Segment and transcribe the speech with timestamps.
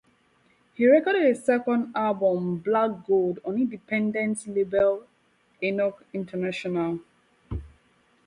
[0.73, 5.05] He recorded a second album, "Black Gold", on independent label
[5.61, 6.99] Echo International.